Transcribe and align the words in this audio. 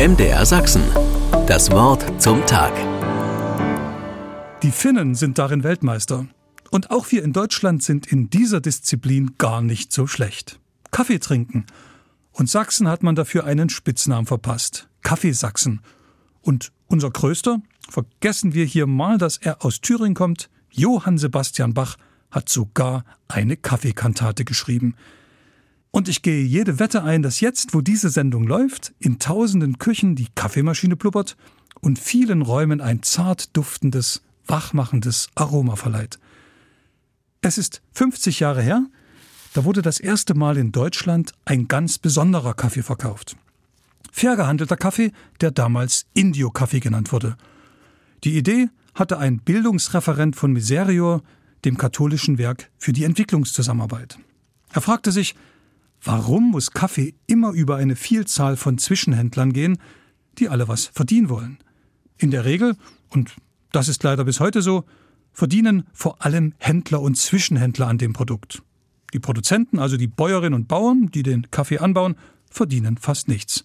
MDR 0.00 0.46
Sachsen. 0.46 0.82
Das 1.46 1.70
Wort 1.72 2.22
zum 2.22 2.46
Tag. 2.46 2.72
Die 4.62 4.70
Finnen 4.70 5.14
sind 5.14 5.36
darin 5.36 5.62
Weltmeister. 5.62 6.26
Und 6.70 6.90
auch 6.90 7.12
wir 7.12 7.22
in 7.22 7.34
Deutschland 7.34 7.82
sind 7.82 8.06
in 8.06 8.30
dieser 8.30 8.62
Disziplin 8.62 9.32
gar 9.36 9.60
nicht 9.60 9.92
so 9.92 10.06
schlecht. 10.06 10.58
Kaffee 10.90 11.18
trinken. 11.18 11.66
Und 12.32 12.48
Sachsen 12.48 12.88
hat 12.88 13.02
man 13.02 13.14
dafür 13.14 13.44
einen 13.44 13.68
Spitznamen 13.68 14.24
verpasst. 14.24 14.88
Kaffeesachsen. 15.02 15.82
Und 16.40 16.72
unser 16.86 17.10
Größter, 17.10 17.60
vergessen 17.86 18.54
wir 18.54 18.64
hier 18.64 18.86
mal, 18.86 19.18
dass 19.18 19.36
er 19.36 19.62
aus 19.66 19.82
Thüringen 19.82 20.14
kommt, 20.14 20.48
Johann 20.70 21.18
Sebastian 21.18 21.74
Bach 21.74 21.96
hat 22.30 22.48
sogar 22.48 23.04
eine 23.28 23.58
Kaffeekantate 23.58 24.46
geschrieben. 24.46 24.94
Und 25.90 26.08
ich 26.08 26.22
gehe 26.22 26.44
jede 26.44 26.78
Wette 26.78 27.02
ein, 27.02 27.22
dass 27.22 27.40
jetzt, 27.40 27.74
wo 27.74 27.80
diese 27.80 28.10
Sendung 28.10 28.44
läuft, 28.46 28.94
in 29.00 29.18
tausenden 29.18 29.78
Küchen 29.78 30.14
die 30.14 30.28
Kaffeemaschine 30.34 30.96
blubbert 30.96 31.36
und 31.80 31.98
vielen 31.98 32.42
Räumen 32.42 32.80
ein 32.80 33.02
zart 33.02 33.56
duftendes, 33.56 34.22
wachmachendes 34.46 35.28
Aroma 35.34 35.76
verleiht. 35.76 36.18
Es 37.42 37.58
ist 37.58 37.82
50 37.94 38.40
Jahre 38.40 38.62
her, 38.62 38.84
da 39.54 39.64
wurde 39.64 39.82
das 39.82 39.98
erste 39.98 40.34
Mal 40.34 40.56
in 40.56 40.70
Deutschland 40.70 41.32
ein 41.44 41.66
ganz 41.66 41.98
besonderer 41.98 42.54
Kaffee 42.54 42.82
verkauft. 42.82 43.36
Fair 44.12 44.36
gehandelter 44.36 44.76
Kaffee, 44.76 45.12
der 45.40 45.50
damals 45.50 46.06
Indio-Kaffee 46.14 46.80
genannt 46.80 47.12
wurde. 47.12 47.36
Die 48.22 48.36
Idee 48.36 48.68
hatte 48.94 49.18
ein 49.18 49.38
Bildungsreferent 49.38 50.36
von 50.36 50.52
Miserior, 50.52 51.22
dem 51.64 51.78
katholischen 51.78 52.38
Werk 52.38 52.70
für 52.78 52.92
die 52.92 53.04
Entwicklungszusammenarbeit. 53.04 54.18
Er 54.72 54.80
fragte 54.82 55.10
sich, 55.10 55.34
warum 56.02 56.50
muss 56.50 56.72
Kaffee 56.72 57.14
immer 57.26 57.52
über 57.52 57.76
eine 57.76 57.96
Vielzahl 57.96 58.56
von 58.56 58.78
Zwischenhändlern 58.78 59.52
gehen, 59.52 59.78
die 60.38 60.48
alle 60.48 60.68
was 60.68 60.86
verdienen 60.86 61.28
wollen? 61.28 61.58
In 62.18 62.30
der 62.30 62.44
Regel, 62.44 62.76
und 63.08 63.34
das 63.72 63.88
ist 63.88 64.02
leider 64.02 64.24
bis 64.24 64.40
heute 64.40 64.62
so, 64.62 64.84
verdienen 65.32 65.84
vor 65.92 66.24
allem 66.24 66.54
Händler 66.58 67.00
und 67.00 67.16
Zwischenhändler 67.16 67.86
an 67.86 67.98
dem 67.98 68.12
Produkt. 68.12 68.62
Die 69.12 69.20
Produzenten, 69.20 69.78
also 69.78 69.96
die 69.96 70.06
Bäuerinnen 70.06 70.54
und 70.54 70.68
Bauern, 70.68 71.10
die 71.12 71.22
den 71.22 71.50
Kaffee 71.50 71.78
anbauen, 71.78 72.16
verdienen 72.50 72.96
fast 72.96 73.28
nichts. 73.28 73.64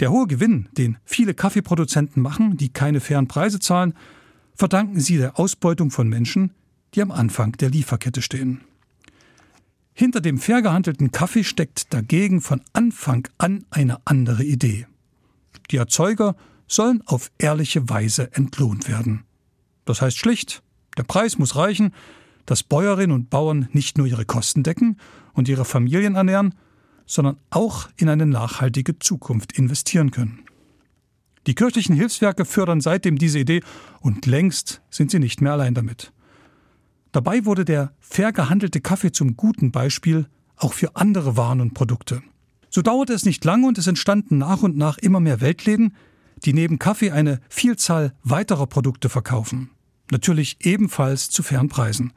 Der 0.00 0.10
hohe 0.10 0.26
Gewinn, 0.26 0.68
den 0.72 0.98
viele 1.04 1.34
Kaffeeproduzenten 1.34 2.22
machen, 2.22 2.56
die 2.56 2.68
keine 2.68 3.00
fairen 3.00 3.28
Preise 3.28 3.60
zahlen, 3.60 3.94
verdanken 4.54 5.00
sie 5.00 5.16
der 5.16 5.38
Ausbeutung 5.38 5.90
von 5.90 6.08
Menschen, 6.08 6.50
die 6.94 7.02
am 7.02 7.10
Anfang 7.10 7.52
der 7.52 7.70
Lieferkette 7.70 8.22
stehen. 8.22 8.60
Hinter 9.94 10.20
dem 10.20 10.38
fair 10.38 10.60
gehandelten 10.60 11.12
Kaffee 11.12 11.44
steckt 11.44 11.94
dagegen 11.94 12.40
von 12.40 12.60
Anfang 12.72 13.28
an 13.38 13.64
eine 13.70 13.98
andere 14.04 14.42
Idee. 14.42 14.86
Die 15.70 15.76
Erzeuger 15.76 16.34
sollen 16.66 17.00
auf 17.06 17.30
ehrliche 17.38 17.88
Weise 17.88 18.34
entlohnt 18.34 18.88
werden. 18.88 19.22
Das 19.84 20.02
heißt 20.02 20.18
schlicht, 20.18 20.62
der 20.98 21.04
Preis 21.04 21.38
muss 21.38 21.54
reichen, 21.54 21.94
dass 22.44 22.64
Bäuerinnen 22.64 23.14
und 23.14 23.30
Bauern 23.30 23.68
nicht 23.72 23.96
nur 23.96 24.08
ihre 24.08 24.24
Kosten 24.24 24.64
decken 24.64 24.98
und 25.32 25.48
ihre 25.48 25.64
Familien 25.64 26.16
ernähren, 26.16 26.54
sondern 27.06 27.36
auch 27.50 27.88
in 27.96 28.08
eine 28.08 28.26
nachhaltige 28.26 28.98
Zukunft 28.98 29.52
investieren 29.56 30.10
können. 30.10 30.44
Die 31.46 31.54
kirchlichen 31.54 31.94
Hilfswerke 31.94 32.44
fördern 32.44 32.80
seitdem 32.80 33.16
diese 33.16 33.38
Idee 33.38 33.62
und 34.00 34.26
längst 34.26 34.80
sind 34.90 35.10
sie 35.10 35.18
nicht 35.20 35.40
mehr 35.40 35.52
allein 35.52 35.74
damit. 35.74 36.12
Dabei 37.14 37.44
wurde 37.44 37.64
der 37.64 37.92
fair 38.00 38.32
gehandelte 38.32 38.80
Kaffee 38.80 39.12
zum 39.12 39.36
guten 39.36 39.70
Beispiel 39.70 40.26
auch 40.56 40.72
für 40.72 40.96
andere 40.96 41.36
Waren 41.36 41.60
und 41.60 41.72
Produkte. 41.72 42.24
So 42.70 42.82
dauerte 42.82 43.12
es 43.12 43.24
nicht 43.24 43.44
lange 43.44 43.68
und 43.68 43.78
es 43.78 43.86
entstanden 43.86 44.38
nach 44.38 44.64
und 44.64 44.76
nach 44.76 44.98
immer 44.98 45.20
mehr 45.20 45.40
Weltläden, 45.40 45.94
die 46.44 46.52
neben 46.52 46.80
Kaffee 46.80 47.12
eine 47.12 47.40
Vielzahl 47.48 48.14
weiterer 48.24 48.66
Produkte 48.66 49.08
verkaufen. 49.08 49.70
Natürlich 50.10 50.56
ebenfalls 50.66 51.30
zu 51.30 51.44
fairen 51.44 51.68
Preisen. 51.68 52.12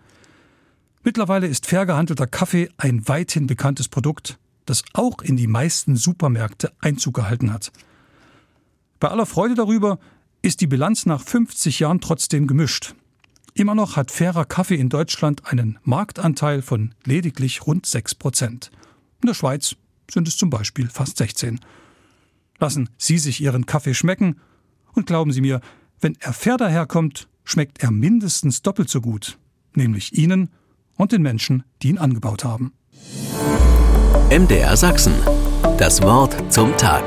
Mittlerweile 1.04 1.46
ist 1.46 1.68
fair 1.68 1.86
gehandelter 1.86 2.26
Kaffee 2.26 2.68
ein 2.78 3.08
weithin 3.08 3.46
bekanntes 3.46 3.90
Produkt, 3.90 4.40
das 4.66 4.84
auch 4.94 5.22
in 5.22 5.38
die 5.38 5.46
meisten 5.46 5.96
Supermärkte 5.96 6.74
Einzug 6.80 7.14
gehalten 7.14 7.54
hat. 7.54 7.72
Bei 9.00 9.10
aller 9.10 9.28
Freude 9.28 9.54
darüber 9.54 10.00
ist 10.42 10.60
die 10.60 10.68
Bilanz 10.68 11.06
nach 11.06 11.22
50 11.22 11.82
Jahren 11.82 12.02
trotzdem 12.02 12.48
gemischt. 12.48 12.96
Immer 13.58 13.74
noch 13.74 13.96
hat 13.96 14.12
fairer 14.12 14.46
Kaffee 14.46 14.76
in 14.76 14.88
Deutschland 14.88 15.48
einen 15.52 15.80
Marktanteil 15.82 16.62
von 16.62 16.94
lediglich 17.06 17.66
rund 17.66 17.88
6 17.88 18.14
Prozent. 18.14 18.70
In 19.24 19.26
der 19.26 19.34
Schweiz 19.34 19.76
sind 20.12 20.28
es 20.28 20.38
zum 20.38 20.52
Beispiel 20.52 20.88
fast 20.90 21.18
16. 21.18 21.60
Lassen 22.60 22.88
Sie 23.00 23.18
sich 23.18 23.42
Ihren 23.42 23.66
Kaffee 23.66 23.96
schmecken 23.96 24.40
und 24.94 25.08
glauben 25.08 25.32
Sie 25.32 25.42
mir, 25.42 25.60
wenn 26.00 26.16
er 26.20 26.34
fair 26.34 26.58
daherkommt, 26.58 27.30
schmeckt 27.44 27.82
er 27.82 27.90
mindestens 27.90 28.62
doppelt 28.62 28.90
so 28.90 29.02
gut, 29.02 29.40
nämlich 29.74 30.16
Ihnen 30.16 30.52
und 30.96 31.12
den 31.12 31.24
Menschen, 31.24 31.64
die 31.82 31.90
ihn 31.90 31.98
angebaut 31.98 32.44
haben. 32.44 32.74
MDR 34.30 34.78
Sachsen. 34.78 35.16
Das 35.80 36.00
Wort 36.04 36.54
zum 36.54 36.78
Tag. 36.78 37.04